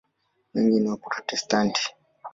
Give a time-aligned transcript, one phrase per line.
[0.53, 1.83] Wengi ni Waprotestanti.